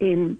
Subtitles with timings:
[0.00, 0.34] Eh,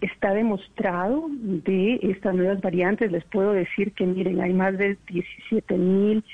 [0.00, 3.10] está demostrado de estas nuevas variantes.
[3.10, 6.24] Les puedo decir que, miren, hay más de 17 mil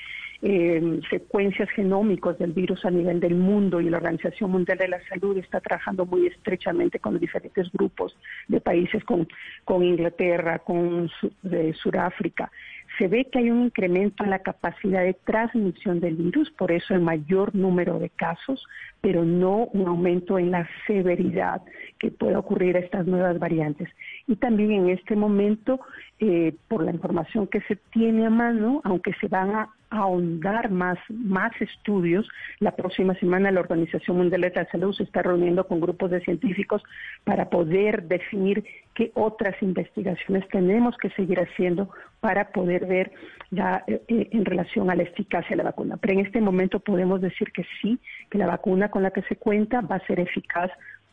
[0.43, 5.07] eh, secuencias genómicas del virus a nivel del mundo y la Organización Mundial de la
[5.07, 9.27] Salud está trabajando muy estrechamente con diferentes grupos de países, con,
[9.63, 11.11] con Inglaterra, con
[11.75, 12.51] Sudáfrica.
[12.97, 16.93] Se ve que hay un incremento en la capacidad de transmisión del virus, por eso
[16.93, 18.63] el mayor número de casos,
[19.01, 21.61] pero no un aumento en la severidad
[21.99, 23.89] que puede ocurrir a estas nuevas variantes.
[24.27, 25.79] Y también en este momento,
[26.19, 30.97] eh, por la información que se tiene a mano, aunque se van a ahondar más,
[31.09, 32.27] más estudios,
[32.59, 36.21] la próxima semana la Organización Mundial de la Salud se está reuniendo con grupos de
[36.21, 36.81] científicos
[37.23, 38.63] para poder definir
[38.95, 41.89] qué otras investigaciones tenemos que seguir haciendo
[42.21, 43.11] para poder ver
[43.49, 45.97] la, eh, eh, en relación a la eficacia de la vacuna.
[45.97, 49.35] Pero en este momento podemos decir que sí, que la vacuna con la que se
[49.35, 50.71] cuenta va a ser eficaz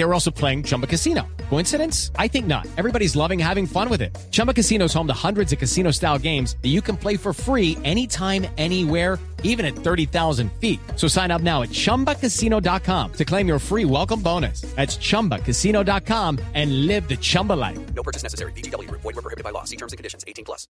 [0.00, 1.28] They were also playing Chumba Casino.
[1.50, 2.10] Coincidence?
[2.16, 2.66] I think not.
[2.78, 4.16] Everybody's loving having fun with it.
[4.30, 7.34] Chumba Casino is home to hundreds of casino style games that you can play for
[7.34, 10.80] free anytime, anywhere even at 30,000 feet.
[10.96, 14.62] So sign up now at ChumbaCasino.com to claim your free welcome bonus.
[14.62, 17.78] That's ChumbaCasino.com and live the Chumba life.
[17.94, 18.52] No purchase necessary.
[18.52, 19.02] Group.
[19.02, 19.64] Void prohibited by law.
[19.64, 20.24] See terms and conditions.
[20.26, 20.66] 18 plus.